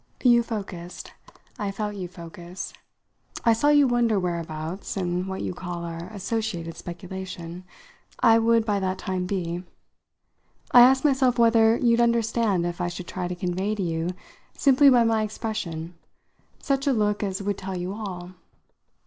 You 0.23 0.41
focussed 0.41 1.13
I 1.59 1.69
felt 1.69 1.93
you 1.93 2.07
focus. 2.07 2.73
I 3.45 3.53
saw 3.53 3.67
you 3.67 3.87
wonder 3.87 4.19
whereabouts, 4.19 4.97
in 4.97 5.27
what 5.27 5.43
you 5.43 5.53
call 5.53 5.83
our 5.85 6.07
associated 6.09 6.75
speculation, 6.75 7.65
I 8.19 8.39
would 8.39 8.65
by 8.65 8.79
that 8.79 8.97
time 8.97 9.27
be. 9.27 9.63
I 10.71 10.81
asked 10.81 11.05
myself 11.05 11.37
whether 11.37 11.77
you'd 11.77 12.01
understand 12.01 12.65
if 12.65 12.81
I 12.81 12.87
should 12.87 13.05
try 13.07 13.27
to 13.27 13.35
convey 13.35 13.75
to 13.75 13.83
you 13.83 14.09
simply 14.57 14.89
by 14.89 15.03
my 15.03 15.21
expression 15.21 15.93
such 16.57 16.87
a 16.87 16.93
look 16.93 17.21
as 17.21 17.43
would 17.43 17.59
tell 17.59 17.77
you 17.77 17.93
all. 17.93 18.31